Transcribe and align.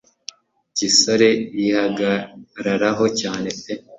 gisore 0.77 1.29
yihagararaho 1.59 3.05
cyane 3.19 3.49
pe 3.61 3.73